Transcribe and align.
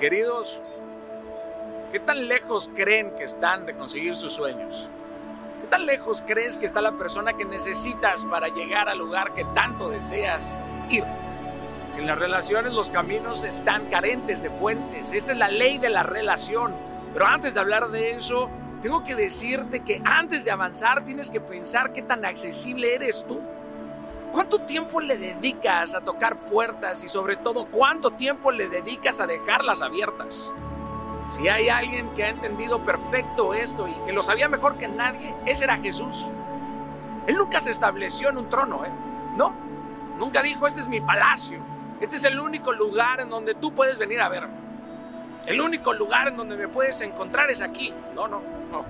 Queridos, 0.00 0.62
¿qué 1.90 1.98
tan 1.98 2.28
lejos 2.28 2.70
creen 2.72 3.10
que 3.16 3.24
están 3.24 3.66
de 3.66 3.74
conseguir 3.74 4.14
sus 4.14 4.32
sueños? 4.32 4.88
¿Qué 5.60 5.66
tan 5.66 5.86
lejos 5.86 6.22
crees 6.24 6.56
que 6.56 6.66
está 6.66 6.80
la 6.80 6.92
persona 6.92 7.32
que 7.32 7.44
necesitas 7.44 8.24
para 8.26 8.46
llegar 8.46 8.88
al 8.88 8.98
lugar 8.98 9.34
que 9.34 9.44
tanto 9.56 9.88
deseas 9.88 10.56
ir? 10.88 11.02
Sin 11.90 12.06
las 12.06 12.16
relaciones 12.16 12.74
los 12.74 12.90
caminos 12.90 13.42
están 13.42 13.86
carentes 13.86 14.40
de 14.40 14.50
puentes. 14.50 15.12
Esta 15.12 15.32
es 15.32 15.38
la 15.38 15.48
ley 15.48 15.78
de 15.78 15.90
la 15.90 16.04
relación. 16.04 16.76
Pero 17.12 17.26
antes 17.26 17.54
de 17.54 17.60
hablar 17.60 17.88
de 17.88 18.12
eso, 18.12 18.48
tengo 18.80 19.02
que 19.02 19.16
decirte 19.16 19.80
que 19.80 20.00
antes 20.04 20.44
de 20.44 20.52
avanzar 20.52 21.04
tienes 21.04 21.28
que 21.28 21.40
pensar 21.40 21.92
qué 21.92 22.02
tan 22.02 22.24
accesible 22.24 22.94
eres 22.94 23.24
tú. 23.26 23.40
¿Cuánto 24.32 24.60
tiempo 24.60 25.00
le 25.00 25.16
dedicas 25.16 25.94
a 25.94 26.00
tocar 26.00 26.46
puertas 26.46 27.02
y 27.02 27.08
sobre 27.08 27.36
todo 27.36 27.66
cuánto 27.66 28.12
tiempo 28.12 28.52
le 28.52 28.68
dedicas 28.68 29.20
a 29.20 29.26
dejarlas 29.26 29.80
abiertas? 29.80 30.52
Si 31.26 31.48
hay 31.48 31.68
alguien 31.68 32.10
que 32.14 32.24
ha 32.24 32.28
entendido 32.28 32.84
perfecto 32.84 33.54
esto 33.54 33.88
y 33.88 33.94
que 34.06 34.12
lo 34.12 34.22
sabía 34.22 34.48
mejor 34.48 34.76
que 34.76 34.88
nadie, 34.88 35.34
ese 35.46 35.64
era 35.64 35.76
Jesús. 35.78 36.26
Él 37.26 37.36
nunca 37.36 37.60
se 37.60 37.70
estableció 37.70 38.30
en 38.30 38.38
un 38.38 38.48
trono, 38.48 38.84
¿eh? 38.84 38.90
No, 39.36 39.52
nunca 40.18 40.42
dijo, 40.42 40.66
este 40.66 40.80
es 40.80 40.88
mi 40.88 41.00
palacio, 41.00 41.60
este 42.00 42.16
es 42.16 42.24
el 42.24 42.38
único 42.40 42.72
lugar 42.72 43.20
en 43.20 43.30
donde 43.30 43.54
tú 43.54 43.74
puedes 43.74 43.98
venir 43.98 44.20
a 44.20 44.28
verme. 44.28 44.57
El 45.48 45.62
único 45.62 45.94
lugar 45.94 46.28
en 46.28 46.36
donde 46.36 46.58
me 46.58 46.68
puedes 46.68 47.00
encontrar 47.00 47.50
es 47.50 47.62
aquí. 47.62 47.90
No, 48.14 48.28
no, 48.28 48.42
no. 48.70 48.84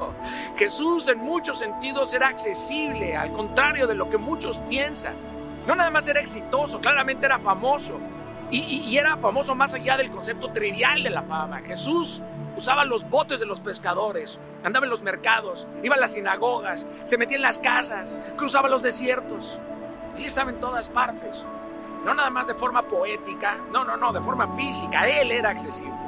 Jesús 0.56 1.06
en 1.06 1.18
muchos 1.18 1.60
sentidos 1.60 2.12
era 2.12 2.26
accesible, 2.26 3.16
al 3.16 3.30
contrario 3.30 3.86
de 3.86 3.94
lo 3.94 4.10
que 4.10 4.18
muchos 4.18 4.58
piensan. 4.68 5.14
No 5.68 5.76
nada 5.76 5.88
más 5.90 6.08
era 6.08 6.18
exitoso, 6.18 6.80
claramente 6.80 7.26
era 7.26 7.38
famoso. 7.38 8.00
Y, 8.50 8.96
era 8.96 9.16
famoso 9.18 9.54
más 9.54 9.74
allá 9.74 9.96
del 9.96 10.10
concepto 10.10 10.50
trivial 10.50 11.04
de 11.04 11.10
la 11.10 11.22
fama. 11.22 11.60
Jesús 11.60 12.22
usaba 12.56 12.84
los 12.84 13.08
botes 13.08 13.38
de 13.38 13.46
los 13.46 13.60
pescadores, 13.60 14.40
andaba 14.64 14.84
en 14.84 14.90
los 14.90 15.02
mercados, 15.02 15.68
iba 15.84 15.94
a 15.94 15.98
las 15.98 16.14
sinagogas, 16.14 16.88
se 17.04 17.18
metía 17.18 17.36
en 17.36 17.42
las 17.42 17.60
casas, 17.60 18.18
cruzaba 18.36 18.68
los 18.68 18.82
desiertos. 18.82 19.60
Él 20.16 20.24
estaba 20.24 20.50
en 20.50 20.58
todas 20.58 20.88
partes. 20.88 21.44
No 22.04 22.14
nada 22.14 22.30
más 22.30 22.48
de 22.48 22.54
forma 22.54 22.82
poética, 22.82 23.58
no, 23.70 23.84
no, 23.84 23.96
no, 23.96 24.12
de 24.12 24.20
forma 24.20 24.56
física. 24.56 25.08
Él 25.08 25.30
era 25.30 25.50
accesible. 25.50 26.07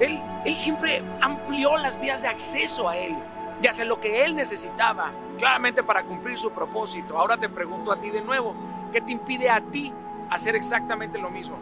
Él, 0.00 0.22
él 0.44 0.54
siempre 0.54 1.02
amplió 1.20 1.76
las 1.76 2.00
vías 2.00 2.22
de 2.22 2.28
acceso 2.28 2.88
a 2.88 2.96
Él 2.96 3.16
y 3.60 3.66
hacia 3.66 3.84
lo 3.84 4.00
que 4.00 4.24
Él 4.24 4.36
necesitaba, 4.36 5.12
claramente 5.38 5.82
para 5.82 6.04
cumplir 6.04 6.38
su 6.38 6.50
propósito. 6.50 7.18
Ahora 7.18 7.36
te 7.36 7.48
pregunto 7.48 7.92
a 7.92 7.98
ti 7.98 8.10
de 8.10 8.20
nuevo, 8.20 8.54
¿qué 8.92 9.00
te 9.00 9.12
impide 9.12 9.50
a 9.50 9.60
ti 9.60 9.92
hacer 10.30 10.54
exactamente 10.54 11.18
lo 11.18 11.30
mismo? 11.30 11.56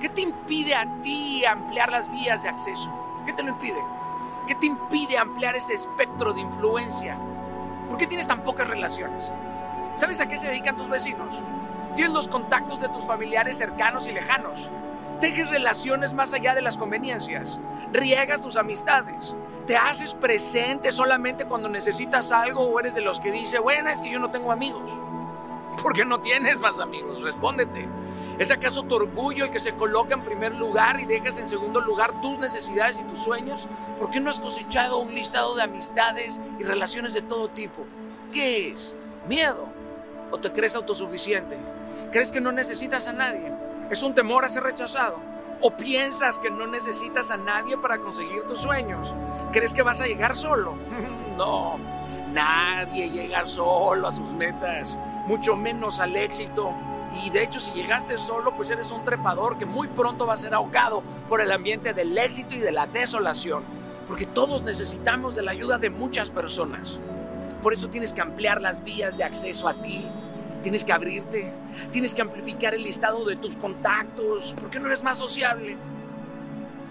¿Qué 0.00 0.08
te 0.08 0.20
impide 0.20 0.74
a 0.74 0.86
ti 1.02 1.44
ampliar 1.44 1.90
las 1.90 2.10
vías 2.10 2.42
de 2.42 2.48
acceso? 2.48 2.90
¿Qué 3.26 3.32
te 3.32 3.42
lo 3.42 3.50
impide? 3.50 3.80
¿Qué 4.46 4.54
te 4.54 4.66
impide 4.66 5.18
ampliar 5.18 5.56
ese 5.56 5.74
espectro 5.74 6.32
de 6.32 6.40
influencia? 6.40 7.18
¿Por 7.88 7.96
qué 7.96 8.06
tienes 8.06 8.26
tan 8.26 8.42
pocas 8.42 8.66
relaciones? 8.66 9.30
¿Sabes 9.96 10.20
a 10.20 10.26
qué 10.26 10.38
se 10.38 10.48
dedican 10.48 10.76
tus 10.76 10.88
vecinos? 10.88 11.42
Tienes 11.94 12.14
los 12.14 12.28
contactos 12.28 12.80
de 12.80 12.88
tus 12.88 13.04
familiares 13.04 13.58
cercanos 13.58 14.06
y 14.06 14.12
lejanos. 14.12 14.70
Tejes 15.20 15.50
relaciones 15.50 16.12
más 16.12 16.32
allá 16.32 16.54
de 16.54 16.62
las 16.62 16.76
conveniencias. 16.76 17.60
Riegas 17.92 18.40
tus 18.40 18.56
amistades. 18.56 19.36
Te 19.66 19.76
haces 19.76 20.14
presente 20.14 20.92
solamente 20.92 21.44
cuando 21.44 21.68
necesitas 21.68 22.30
algo 22.30 22.62
o 22.62 22.78
eres 22.78 22.94
de 22.94 23.00
los 23.00 23.18
que 23.18 23.32
dice, 23.32 23.58
bueno, 23.58 23.90
es 23.90 24.00
que 24.00 24.10
yo 24.10 24.20
no 24.20 24.30
tengo 24.30 24.52
amigos. 24.52 24.90
¿Por 25.82 25.92
qué 25.92 26.04
no 26.04 26.20
tienes 26.20 26.60
más 26.60 26.78
amigos? 26.78 27.22
Respóndete. 27.22 27.88
¿Es 28.38 28.52
acaso 28.52 28.84
tu 28.84 28.94
orgullo 28.94 29.44
el 29.44 29.50
que 29.50 29.58
se 29.58 29.74
coloca 29.74 30.14
en 30.14 30.22
primer 30.22 30.54
lugar 30.54 31.00
y 31.00 31.06
dejas 31.06 31.38
en 31.38 31.48
segundo 31.48 31.80
lugar 31.80 32.20
tus 32.20 32.38
necesidades 32.38 33.00
y 33.00 33.04
tus 33.04 33.18
sueños? 33.18 33.68
¿Por 33.98 34.10
qué 34.10 34.20
no 34.20 34.30
has 34.30 34.38
cosechado 34.38 34.98
un 34.98 35.14
listado 35.14 35.56
de 35.56 35.62
amistades 35.62 36.40
y 36.60 36.62
relaciones 36.62 37.12
de 37.12 37.22
todo 37.22 37.48
tipo? 37.48 37.84
¿Qué 38.32 38.68
es? 38.68 38.94
¿Miedo? 39.28 39.68
¿O 40.30 40.38
te 40.38 40.52
crees 40.52 40.76
autosuficiente? 40.76 41.56
¿Crees 42.12 42.30
que 42.30 42.40
no 42.40 42.52
necesitas 42.52 43.08
a 43.08 43.12
nadie? 43.12 43.52
¿Es 43.90 44.02
un 44.02 44.14
temor 44.14 44.44
a 44.44 44.50
ser 44.50 44.64
rechazado? 44.64 45.16
¿O 45.62 45.70
piensas 45.70 46.38
que 46.38 46.50
no 46.50 46.66
necesitas 46.66 47.30
a 47.30 47.38
nadie 47.38 47.78
para 47.78 47.98
conseguir 47.98 48.42
tus 48.42 48.60
sueños? 48.60 49.14
¿Crees 49.50 49.72
que 49.72 49.82
vas 49.82 50.02
a 50.02 50.06
llegar 50.06 50.36
solo? 50.36 50.74
no, 51.38 51.78
nadie 52.30 53.08
llega 53.08 53.46
solo 53.46 54.08
a 54.08 54.12
sus 54.12 54.30
metas, 54.32 54.98
mucho 55.26 55.56
menos 55.56 56.00
al 56.00 56.16
éxito. 56.16 56.74
Y 57.24 57.30
de 57.30 57.42
hecho, 57.42 57.60
si 57.60 57.72
llegaste 57.72 58.18
solo, 58.18 58.54
pues 58.54 58.70
eres 58.70 58.92
un 58.92 59.06
trepador 59.06 59.56
que 59.56 59.64
muy 59.64 59.88
pronto 59.88 60.26
va 60.26 60.34
a 60.34 60.36
ser 60.36 60.52
ahogado 60.52 61.02
por 61.26 61.40
el 61.40 61.50
ambiente 61.50 61.94
del 61.94 62.16
éxito 62.18 62.54
y 62.56 62.58
de 62.58 62.72
la 62.72 62.86
desolación. 62.86 63.64
Porque 64.06 64.26
todos 64.26 64.62
necesitamos 64.62 65.34
de 65.34 65.42
la 65.42 65.52
ayuda 65.52 65.78
de 65.78 65.88
muchas 65.88 66.28
personas. 66.28 67.00
Por 67.62 67.72
eso 67.72 67.88
tienes 67.88 68.12
que 68.12 68.20
ampliar 68.20 68.60
las 68.60 68.84
vías 68.84 69.16
de 69.16 69.24
acceso 69.24 69.66
a 69.66 69.80
ti, 69.80 70.06
Tienes 70.62 70.84
que 70.84 70.92
abrirte, 70.92 71.52
tienes 71.90 72.14
que 72.14 72.22
amplificar 72.22 72.74
el 72.74 72.82
listado 72.82 73.24
de 73.24 73.36
tus 73.36 73.56
contactos, 73.56 74.54
porque 74.60 74.80
no 74.80 74.86
eres 74.86 75.02
más 75.02 75.18
sociable. 75.18 75.76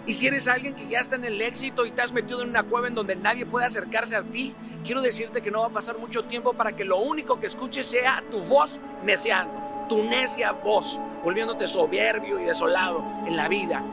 Y 0.07 0.13
si 0.13 0.25
eres 0.25 0.47
alguien 0.47 0.73
que 0.73 0.87
ya 0.87 1.01
está 1.01 1.17
en 1.17 1.25
el 1.25 1.41
éxito 1.41 1.85
y 1.85 1.91
te 1.91 2.01
has 2.01 2.13
metido 2.13 2.41
en 2.41 2.49
una 2.49 2.63
cueva 2.63 2.87
en 2.87 2.95
donde 2.95 3.17
nadie 3.17 3.45
puede 3.45 3.65
acercarse 3.65 4.15
a 4.15 4.23
ti, 4.23 4.55
quiero 4.85 5.01
decirte 5.01 5.41
que 5.41 5.51
no 5.51 5.59
va 5.59 5.67
a 5.67 5.71
pasar 5.71 5.97
mucho 5.97 6.23
tiempo 6.23 6.53
para 6.53 6.73
que 6.77 6.85
lo 6.85 6.97
único 6.97 7.41
que 7.41 7.47
escuches 7.47 7.85
sea 7.87 8.23
tu 8.31 8.39
voz 8.39 8.79
neceando, 9.03 9.85
tu 9.89 10.03
necia 10.03 10.53
voz, 10.53 10.97
volviéndote 11.25 11.67
soberbio 11.67 12.39
y 12.39 12.45
desolado 12.45 13.03
en 13.27 13.35
la 13.35 13.49
vida. 13.49 13.83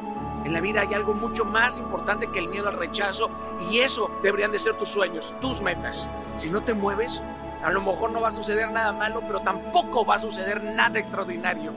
En 0.45 0.53
la 0.53 0.61
vida 0.61 0.83
hay 0.83 0.95
algo 0.95 1.15
mucho 1.15 1.45
más 1.45 1.79
importante 1.79 2.29
que 2.31 2.39
el 2.39 2.49
miedo 2.49 2.69
al 2.69 2.77
rechazo 2.77 3.29
y 3.71 3.79
eso 3.79 4.11
deberían 4.23 4.53
de 4.53 4.61
ser 4.61 4.77
tus 4.77 4.91
sueños, 4.91 5.35
tus 5.41 5.61
metas. 5.61 6.09
Si 6.37 6.49
no 6.49 6.63
te 6.63 6.75
mueves, 6.75 7.23
a 7.65 7.71
lo 7.71 7.81
mejor 7.81 8.13
no 8.13 8.21
va 8.21 8.29
a 8.29 8.33
suceder 8.33 8.71
nada 8.71 8.93
malo, 8.93 9.23
pero 9.27 9.41
tampoco 9.41 10.05
va 10.05 10.17
a 10.17 10.19
suceder 10.19 10.63
nada 10.63 10.99
extraordinario. 10.99 11.73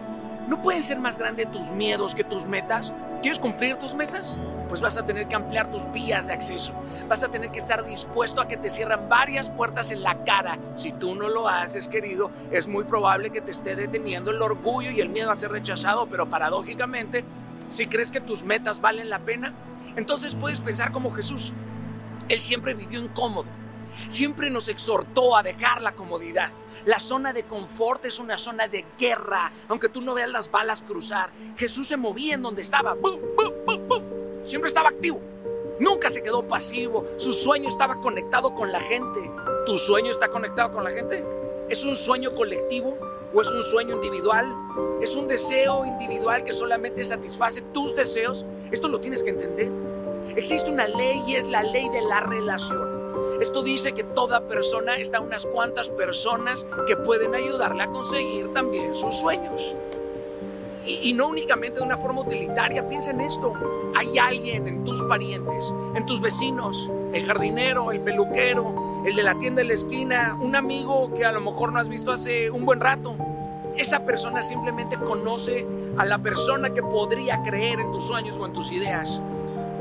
¿No 0.47 0.61
pueden 0.61 0.83
ser 0.83 0.99
más 0.99 1.17
grandes 1.17 1.49
tus 1.49 1.71
miedos 1.71 2.13
que 2.13 2.25
tus 2.25 2.45
metas? 2.45 2.93
¿Quieres 3.21 3.39
cumplir 3.39 3.77
tus 3.77 3.95
metas? 3.95 4.35
Pues 4.67 4.81
vas 4.81 4.97
a 4.97 5.05
tener 5.05 5.29
que 5.29 5.35
ampliar 5.35 5.71
tus 5.71 5.89
vías 5.91 6.27
de 6.27 6.33
acceso. 6.33 6.73
Vas 7.07 7.23
a 7.23 7.29
tener 7.29 7.51
que 7.51 7.59
estar 7.59 7.85
dispuesto 7.85 8.41
a 8.41 8.49
que 8.49 8.57
te 8.57 8.69
cierran 8.69 9.07
varias 9.07 9.49
puertas 9.49 9.91
en 9.91 10.03
la 10.03 10.25
cara. 10.25 10.59
Si 10.75 10.91
tú 10.91 11.15
no 11.15 11.29
lo 11.29 11.47
haces, 11.47 11.87
querido, 11.87 12.31
es 12.51 12.67
muy 12.67 12.83
probable 12.83 13.29
que 13.29 13.41
te 13.41 13.51
esté 13.51 13.77
deteniendo 13.77 14.31
el 14.31 14.41
orgullo 14.41 14.91
y 14.91 14.99
el 14.99 15.09
miedo 15.09 15.31
a 15.31 15.35
ser 15.37 15.51
rechazado, 15.51 16.07
pero 16.07 16.29
paradójicamente, 16.29 17.23
si 17.69 17.87
crees 17.87 18.11
que 18.11 18.19
tus 18.19 18.43
metas 18.43 18.81
valen 18.81 19.09
la 19.09 19.19
pena, 19.19 19.53
entonces 19.95 20.35
puedes 20.35 20.59
pensar 20.59 20.91
como 20.91 21.11
Jesús. 21.11 21.53
Él 22.27 22.39
siempre 22.39 22.73
vivió 22.73 22.99
incómodo 23.01 23.47
Siempre 24.07 24.49
nos 24.49 24.69
exhortó 24.69 25.35
a 25.35 25.43
dejar 25.43 25.81
la 25.81 25.93
comodidad. 25.93 26.51
La 26.85 26.99
zona 26.99 27.33
de 27.33 27.43
confort 27.43 28.05
es 28.05 28.19
una 28.19 28.37
zona 28.37 28.67
de 28.67 28.85
guerra. 28.97 29.51
Aunque 29.67 29.89
tú 29.89 30.01
no 30.01 30.13
veas 30.13 30.29
las 30.29 30.51
balas 30.51 30.81
cruzar, 30.81 31.31
Jesús 31.57 31.87
se 31.87 31.97
movía 31.97 32.35
en 32.35 32.41
donde 32.41 32.61
estaba. 32.61 32.95
Siempre 34.43 34.67
estaba 34.67 34.89
activo. 34.89 35.19
Nunca 35.79 36.09
se 36.09 36.23
quedó 36.23 36.47
pasivo. 36.47 37.05
Su 37.17 37.33
sueño 37.33 37.69
estaba 37.69 37.99
conectado 37.99 38.53
con 38.55 38.71
la 38.71 38.79
gente. 38.79 39.31
¿Tu 39.65 39.77
sueño 39.77 40.11
está 40.11 40.29
conectado 40.29 40.71
con 40.71 40.83
la 40.83 40.91
gente? 40.91 41.23
¿Es 41.69 41.83
un 41.83 41.97
sueño 41.97 42.33
colectivo 42.33 42.97
o 43.33 43.41
es 43.41 43.51
un 43.51 43.63
sueño 43.63 43.95
individual? 43.95 44.55
¿Es 45.01 45.15
un 45.15 45.27
deseo 45.27 45.85
individual 45.85 46.43
que 46.43 46.53
solamente 46.53 47.05
satisface 47.05 47.61
tus 47.73 47.95
deseos? 47.95 48.45
Esto 48.71 48.87
lo 48.87 48.99
tienes 48.99 49.21
que 49.21 49.29
entender. 49.31 49.69
Existe 50.35 50.71
una 50.71 50.87
ley 50.87 51.21
y 51.27 51.35
es 51.35 51.47
la 51.47 51.63
ley 51.63 51.89
de 51.89 52.01
la 52.01 52.21
relación. 52.21 52.96
Esto 53.41 53.61
dice 53.61 53.93
que 53.93 54.03
toda 54.03 54.41
persona 54.47 54.97
está 54.97 55.19
unas 55.19 55.45
cuantas 55.45 55.89
personas 55.89 56.65
que 56.87 56.95
pueden 56.95 57.35
ayudarle 57.35 57.83
a 57.83 57.87
conseguir 57.87 58.51
también 58.53 58.95
sus 58.95 59.15
sueños. 59.15 59.75
Y, 60.85 61.13
no 61.13 61.27
únicamente 61.27 61.79
de 61.79 61.85
una 61.85 61.97
forma 61.97 62.21
utilitaria, 62.21 62.87
piensa 62.87 63.11
en 63.11 63.19
esto. 63.19 63.53
Hay 63.95 64.17
alguien 64.17 64.67
en 64.67 64.83
tus 64.85 65.03
parientes, 65.03 65.73
en 65.95 66.05
tus 66.05 66.21
vecinos, 66.21 66.89
el 67.11 67.25
jardinero, 67.25 67.91
el 67.91 67.99
peluquero, 67.99 69.03
el 69.05 69.15
de 69.15 69.23
la 69.23 69.37
tienda 69.37 69.61
de 69.61 69.67
la 69.67 69.73
esquina, 69.73 70.37
un 70.39 70.55
amigo 70.55 71.13
que 71.13 71.25
a 71.25 71.33
lo 71.33 71.41
mejor 71.41 71.73
no 71.73 71.79
has 71.79 71.89
visto 71.89 72.11
hace 72.11 72.49
un 72.49 72.65
buen 72.65 72.79
rato. 72.79 73.15
Esa 73.75 74.05
persona 74.05 74.41
simplemente 74.41 74.97
conoce 74.97 75.67
a 75.97 76.05
la 76.05 76.19
persona 76.19 76.73
que 76.73 76.81
podría 76.81 77.43
creer 77.43 77.81
en 77.81 77.91
tus 77.91 78.05
sueños 78.05 78.37
o 78.37 78.45
en 78.45 78.53
tus 78.53 78.71
ideas. 78.71 79.21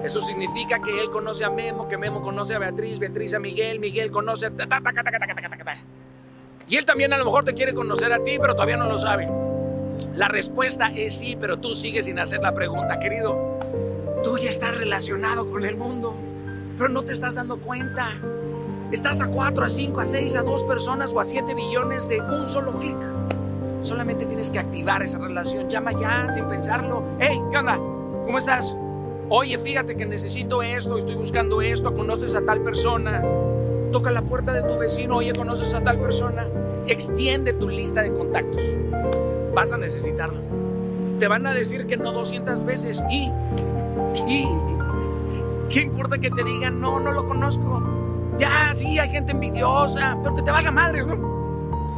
Eso 0.04 0.20
significa 0.20 0.80
que 0.80 1.00
él 1.00 1.10
conoce 1.10 1.44
a 1.44 1.50
Memo, 1.50 1.88
que 1.88 1.96
Memo 1.98 2.22
conoce 2.22 2.54
a 2.54 2.58
Beatriz, 2.58 2.98
Beatriz 2.98 3.34
a 3.34 3.40
Miguel, 3.40 3.80
Miguel 3.80 4.10
conoce 4.10 4.46
a... 4.46 4.52
Y 6.68 6.76
él 6.76 6.84
también 6.84 7.12
a 7.12 7.18
lo 7.18 7.24
mejor 7.24 7.44
te 7.44 7.54
quiere 7.54 7.74
conocer 7.74 8.12
a 8.12 8.22
ti, 8.22 8.38
pero 8.40 8.54
todavía 8.54 8.76
no 8.76 8.86
lo 8.86 8.98
sabe. 8.98 9.28
La 10.14 10.28
respuesta 10.28 10.90
es 10.94 11.16
sí, 11.18 11.36
pero 11.38 11.58
tú 11.58 11.74
sigues 11.74 12.06
sin 12.06 12.18
hacer 12.18 12.40
la 12.40 12.54
pregunta, 12.54 12.98
querido. 12.98 13.58
Tú 14.22 14.38
ya 14.38 14.50
estás 14.50 14.76
relacionado 14.76 15.50
con 15.50 15.64
el 15.64 15.76
mundo, 15.76 16.14
pero 16.76 16.88
no 16.88 17.02
te 17.02 17.12
estás 17.12 17.34
dando 17.34 17.60
cuenta. 17.60 18.10
Estás 18.92 19.20
a 19.20 19.28
cuatro, 19.28 19.64
a 19.64 19.68
cinco, 19.68 20.00
a 20.00 20.04
seis, 20.04 20.36
a 20.36 20.42
dos 20.42 20.64
personas 20.64 21.12
o 21.12 21.20
a 21.20 21.24
siete 21.24 21.54
billones 21.54 22.08
de 22.08 22.20
un 22.20 22.46
solo 22.46 22.78
clic. 22.78 22.96
Solamente 23.80 24.26
tienes 24.26 24.50
que 24.50 24.58
activar 24.58 25.02
esa 25.02 25.18
relación. 25.18 25.68
Llama 25.68 25.92
ya 25.92 26.28
sin 26.30 26.48
pensarlo. 26.48 27.04
Hey, 27.18 27.40
¿qué 27.50 27.58
onda? 27.58 27.76
¿Cómo 27.76 28.38
estás? 28.38 28.74
Oye, 29.28 29.58
fíjate 29.58 29.96
que 29.96 30.06
necesito 30.06 30.62
esto, 30.62 30.96
estoy 30.96 31.16
buscando 31.16 31.60
esto, 31.60 31.92
conoces 31.92 32.36
a 32.36 32.42
tal 32.42 32.60
persona. 32.62 33.24
Toca 33.90 34.12
la 34.12 34.22
puerta 34.22 34.52
de 34.52 34.62
tu 34.62 34.78
vecino, 34.78 35.16
oye, 35.16 35.32
conoces 35.32 35.74
a 35.74 35.82
tal 35.82 35.98
persona. 35.98 36.46
Extiende 36.86 37.52
tu 37.52 37.68
lista 37.68 38.02
de 38.02 38.12
contactos. 38.12 38.62
Vas 39.52 39.72
a 39.72 39.78
necesitarlo. 39.78 40.40
Te 41.18 41.26
van 41.26 41.44
a 41.44 41.54
decir 41.54 41.86
que 41.86 41.96
no 41.96 42.12
200 42.12 42.62
veces 42.62 43.02
y, 43.10 43.32
y, 44.28 44.48
¿qué 45.70 45.80
importa 45.80 46.18
que 46.18 46.30
te 46.30 46.44
digan 46.44 46.80
no, 46.80 47.00
no 47.00 47.10
lo 47.10 47.26
conozco? 47.26 47.82
Ya, 48.38 48.72
sí, 48.74 49.00
hay 49.00 49.08
gente 49.08 49.32
envidiosa, 49.32 50.16
pero 50.22 50.36
que 50.36 50.42
te 50.42 50.52
valga 50.52 50.70
madre, 50.70 51.04
¿no? 51.04 51.16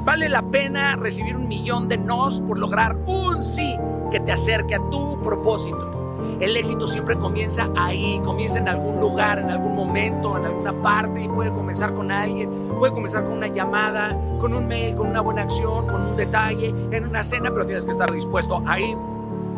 Vale 0.07 0.31
la 0.31 0.41
pena 0.51 0.97
recibir 0.97 1.37
un 1.37 1.47
millón 1.47 1.89
de 1.89 1.99
nos 1.99 2.41
por 2.41 2.59
lograr 2.59 2.97
un 3.07 3.43
sí 3.43 3.77
que 4.11 4.21
te 4.21 4.33
acerque 4.33 4.77
a 4.77 4.91
tu 4.91 5.21
propósito. 5.21 5.98
El 6.41 6.57
éxito 6.57 6.87
siempre 6.87 7.17
comienza 7.17 7.69
ahí, 7.77 8.21
comienza 8.25 8.61
en 8.61 8.69
algún 8.69 9.01
lugar, 9.01 9.41
en 9.41 9.51
algún 9.51 9.75
momento, 9.75 10.37
en 10.37 10.45
alguna 10.45 10.73
parte 10.83 11.23
y 11.23 11.29
puede 11.29 11.51
comenzar 11.51 11.95
con 11.95 12.13
alguien, 12.13 12.69
puede 12.79 12.93
comenzar 12.93 13.25
con 13.25 13.33
una 13.33 13.49
llamada, 13.49 14.17
con 14.39 14.55
un 14.55 14.69
mail, 14.69 14.95
con 14.95 15.09
una 15.09 15.21
buena 15.21 15.43
acción, 15.43 15.89
con 15.89 16.01
un 16.01 16.17
detalle, 16.17 16.73
en 16.93 17.09
una 17.09 17.25
cena, 17.25 17.51
pero 17.51 17.67
tienes 17.67 17.85
que 17.85 17.91
estar 17.91 18.13
dispuesto 18.13 18.63
a 18.65 18.79
ir, 18.79 18.97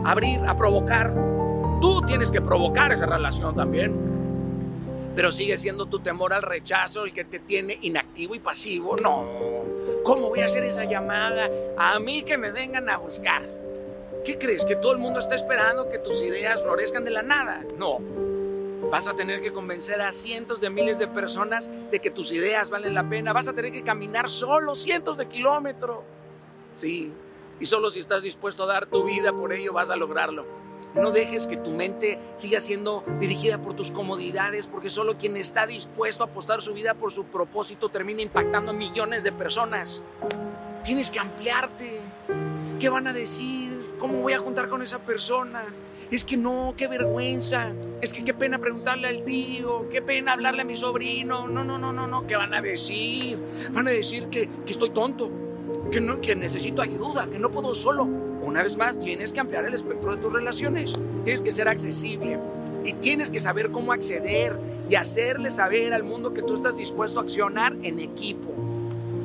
a 0.05 0.13
abrir, 0.13 0.41
a 0.47 0.57
provocar. 0.57 1.13
Tú 1.83 2.01
tienes 2.07 2.31
que 2.31 2.41
provocar 2.41 2.93
esa 2.93 3.05
relación 3.05 3.55
también. 3.55 3.95
Pero 5.15 5.33
sigue 5.33 5.59
siendo 5.59 5.85
tu 5.85 5.99
temor 6.01 6.33
al 6.33 6.43
rechazo 6.43 7.05
el 7.05 7.13
que 7.13 7.25
te 7.25 7.41
tiene 7.41 7.77
inactivo 7.83 8.35
y 8.35 8.39
pasivo. 8.39 8.97
No, 8.97 9.27
¿cómo 10.03 10.31
voy 10.31 10.41
a 10.41 10.47
hacer 10.47 10.65
esa 10.65 10.85
llamada? 10.85 11.51
A 11.77 11.99
mí 11.99 12.23
que 12.23 12.39
me 12.39 12.51
vengan 12.51 12.89
a 12.89 12.97
buscar. 12.97 13.60
¿Qué 14.25 14.39
crees? 14.39 14.65
¿Que 14.65 14.77
todo 14.77 14.93
el 14.93 14.99
mundo 14.99 15.19
está 15.21 15.35
esperando 15.35 15.89
que 15.89 15.99
tus 15.99 16.23
ideas 16.23 16.63
florezcan 16.63 17.05
de 17.05 17.11
la 17.11 17.23
nada? 17.23 17.65
No. 17.79 17.99
Vas 18.91 19.07
a 19.07 19.15
tener 19.15 19.41
que 19.41 19.53
convencer 19.53 20.01
a 20.03 20.13
cientos 20.13 20.61
de 20.61 20.69
miles 20.69 20.99
de 20.99 21.07
personas 21.07 21.71
de 21.91 22.01
que 22.01 22.11
tus 22.11 22.33
ideas 22.33 22.71
valen 22.71 22.95
la 22.95 23.09
pena. 23.09 23.33
Vas 23.33 23.49
a 23.49 23.55
tener 23.55 23.73
que 23.73 23.83
caminar 23.83 24.29
solo 24.29 24.75
cientos 24.75 25.17
de 25.17 25.27
kilómetros. 25.27 25.99
Sí, 26.75 27.13
y 27.61 27.67
solo 27.67 27.91
si 27.91 28.01
estás 28.01 28.23
dispuesto 28.23 28.65
a 28.65 28.67
dar 28.67 28.87
tu 28.87 29.05
vida 29.05 29.33
por 29.33 29.53
ello 29.53 29.73
vas 29.73 29.91
a 29.91 29.97
lograrlo. 29.97 30.45
No 30.95 31.13
dejes 31.13 31.47
que 31.47 31.57
tu 31.57 31.71
mente 31.71 32.19
siga 32.35 32.61
siendo 32.61 33.05
dirigida 33.21 33.59
por 33.63 33.75
tus 33.75 33.93
comodidades, 33.93 34.67
porque 34.67 34.91
solo 34.91 35.17
quien 35.17 35.37
está 35.37 35.67
dispuesto 35.67 36.25
a 36.25 36.27
apostar 36.27 36.63
su 36.63 36.75
vida 36.75 36.95
por 36.95 37.13
su 37.13 37.27
propósito 37.27 37.91
termina 37.91 38.23
impactando 38.23 38.73
a 38.73 38.75
millones 38.75 39.23
de 39.23 39.31
personas. 39.31 40.03
Tienes 40.83 41.11
que 41.11 41.21
ampliarte. 41.21 42.01
¿Qué 42.81 42.89
van 42.89 43.07
a 43.07 43.13
decir? 43.13 43.60
¿Cómo 44.01 44.23
voy 44.23 44.33
a 44.33 44.39
juntar 44.39 44.71
con 44.71 44.81
esa 44.81 44.99
persona? 44.99 45.63
Es 46.11 46.25
que 46.25 46.39
no, 46.39 46.73
qué 46.75 46.89
vergüenza. 46.89 47.71
Es 48.01 48.15
que 48.15 48.25
qué 48.25 48.33
pena 48.33 48.59
preguntarle 48.59 49.07
al 49.09 49.25
tío, 49.25 49.91
qué 49.91 50.01
pena 50.01 50.33
hablarle 50.33 50.63
a 50.63 50.65
mi 50.65 50.75
sobrino. 50.75 51.47
No, 51.47 51.65
no, 51.65 51.79
no, 51.79 51.93
no, 51.93 52.07
no. 52.07 52.27
¿Qué 52.27 52.35
van 52.35 52.55
a 52.55 52.63
decir? 52.63 53.39
Van 53.73 53.87
a 53.87 53.91
decir 53.91 54.29
que, 54.29 54.49
que 54.65 54.73
estoy 54.73 54.89
tonto, 54.89 55.31
que, 55.93 56.01
no, 56.01 56.19
que 56.23 56.35
necesito 56.35 56.81
ayuda, 56.81 57.29
que 57.31 57.39
no 57.39 57.51
puedo 57.51 57.75
solo. 57.75 58.05
Una 58.05 58.63
vez 58.63 58.79
más, 58.79 58.99
tienes 58.99 59.35
que 59.35 59.41
ampliar 59.41 59.67
el 59.67 59.75
espectro 59.75 60.17
de 60.17 60.23
tus 60.23 60.33
relaciones. 60.33 60.95
Tienes 61.25 61.43
que 61.43 61.53
ser 61.53 61.69
accesible 61.69 62.41
y 62.83 62.95
tienes 62.95 63.31
que 63.31 63.43
saber 63.43 63.71
cómo 63.71 63.93
acceder 63.93 64.59
y 64.89 64.95
hacerle 64.95 65.51
saber 65.51 65.93
al 65.93 66.05
mundo 66.05 66.33
que 66.33 66.43
tú 66.43 66.55
estás 66.55 66.75
dispuesto 66.75 67.21
a 67.21 67.25
accionar 67.25 67.77
en 67.83 68.01
equipo. 68.01 68.49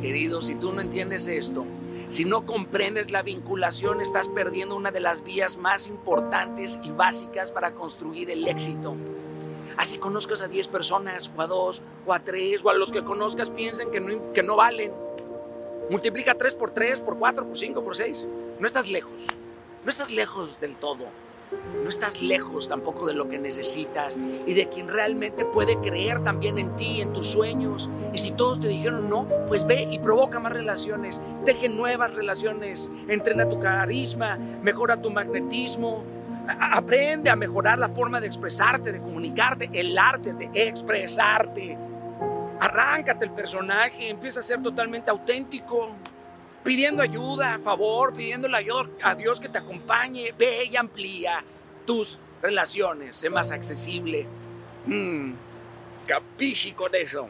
Querido, 0.01 0.42
si 0.42 0.56
tú 0.56 0.74
no 0.74 0.81
entiendes 0.81 1.30
esto, 1.30 1.66
si 2.10 2.24
no 2.24 2.46
comprendes 2.46 3.12
la 3.12 3.24
vinculación, 3.24 4.00
estás 4.00 4.30
perdiendo 4.30 4.75
una 4.75 4.92
de 4.92 5.00
las 5.00 5.24
vías 5.24 5.57
más 5.57 5.88
importantes 5.88 6.80
y 6.84 6.92
básicas 6.92 7.52
para 7.52 7.74
construir 7.74 8.30
el 8.30 8.48
éxito. 8.48 8.96
Así 9.78 9.98
conozcas 9.98 10.42
a 10.42 10.48
10 10.48 10.68
personas, 10.68 11.31
o 11.36 11.42
a 11.42 11.48
2, 11.48 11.81
o 12.06 12.13
a 12.13 12.19
3, 12.19 12.63
o 12.63 12.69
a 12.69 12.74
los 12.74 12.92
que 12.92 13.04
conozcas 13.04 13.50
piensen 13.50 13.92
que 13.92 14.00
no, 14.00 14.34
que 14.34 14.44
no 14.44 14.56
valen. 14.56 14.94
Multiplica 15.90 16.36
3 16.36 16.54
por 16.54 16.72
3, 16.72 17.02
por 17.02 17.18
4, 17.18 17.48
por 17.48 17.57
5, 17.57 17.84
por 17.84 17.96
6. 17.96 18.28
No 18.60 18.68
estás 18.68 18.90
lejos. 18.90 19.28
No 19.84 19.90
estás 19.90 20.12
lejos 20.12 20.60
del 20.60 20.78
todo. 20.78 21.06
No 21.52 21.90
estás 21.90 22.22
lejos 22.22 22.68
tampoco 22.68 23.06
de 23.06 23.14
lo 23.14 23.28
que 23.28 23.38
necesitas 23.38 24.18
y 24.18 24.54
de 24.54 24.70
quien 24.70 24.88
realmente 24.88 25.46
puede 25.46 25.80
creer 25.80 26.24
también 26.24 26.58
en 26.58 26.76
ti, 26.76 27.02
en 27.02 27.14
tus 27.14 27.28
sueños. 27.28 27.90
Y 28.12 28.18
si 28.18 28.32
todos 28.32 28.60
te 28.60 28.70
dijeron 28.70 29.08
no, 29.08 29.28
pues 29.48 29.68
ve 29.68 29.88
y 29.92 30.00
provoca 30.00 30.40
más 30.40 30.52
relaciones, 30.52 31.22
teje 31.46 31.70
nuevas 31.70 32.14
relaciones, 32.14 32.92
entrena 33.08 33.48
tu 33.48 33.60
carisma, 33.60 34.38
mejora 34.64 35.00
tu 35.00 35.12
magnetismo, 35.12 36.04
aprende 36.48 37.30
a 37.30 37.36
mejorar 37.36 37.78
la 37.78 37.90
forma 37.90 38.20
de 38.20 38.28
expresarte, 38.28 38.92
de 38.92 39.02
comunicarte, 39.02 39.70
el 39.74 39.98
arte 39.98 40.34
de 40.34 40.50
expresarte. 40.54 41.78
Arráncate 42.60 43.26
el 43.26 43.32
personaje, 43.32 44.10
empieza 44.10 44.40
a 44.40 44.44
ser 44.44 44.62
totalmente 44.62 45.12
auténtico 45.12 45.92
pidiendo 46.66 47.04
ayuda, 47.04 47.60
favor, 47.60 48.14
pidiéndole 48.14 48.58
a 49.04 49.16
Dios 49.16 49.40
que 49.40 49.48
te 49.48 49.60
acompañe, 49.60 50.34
ve 50.38 50.66
y 50.66 50.76
amplía 50.76 51.44
tus 51.86 52.20
relaciones, 52.42 53.16
sé 53.16 53.30
más 53.30 53.52
accesible. 53.52 54.26
Mm, 54.88 55.34
capisci 56.08 56.74
con 56.74 56.94
eso. 56.96 57.30